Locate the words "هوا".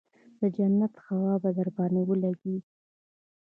1.05-1.33